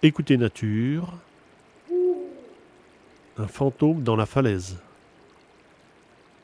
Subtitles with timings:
[0.00, 1.12] Écoutez nature.
[3.36, 4.78] Un fantôme dans la falaise.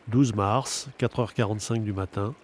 [0.09, 2.35] 12 mars, 4h45 du matin.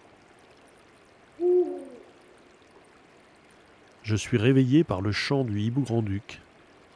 [4.03, 6.39] Je suis réveillé par le chant du hibou grand-duc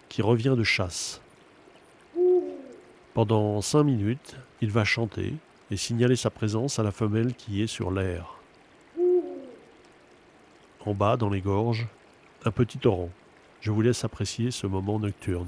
[0.07, 1.19] qui revient de chasse.
[3.13, 5.33] Pendant cinq minutes, il va chanter
[5.71, 8.37] et signaler sa présence à la femelle qui est sur l'air.
[10.85, 11.85] En bas, dans les gorges,
[12.45, 13.09] un petit torrent.
[13.65, 15.47] Je vous laisse apprécier ce moment nocturne.